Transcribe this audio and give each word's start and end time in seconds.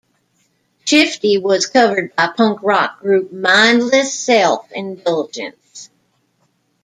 Shiftee 0.83 1.39
was 1.39 1.67
covered 1.67 2.15
by 2.15 2.33
punk-rock 2.35 3.01
group 3.01 3.31
Mindless 3.31 4.19
Self 4.19 4.65
Indulgence. 4.71 5.91